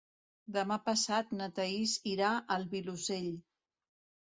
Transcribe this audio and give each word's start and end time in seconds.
Demà 0.55 0.77
passat 0.87 1.29
na 1.43 1.51
Thaís 1.59 1.95
irà 2.17 2.35
al 2.59 2.69
Vilosell. 2.77 3.33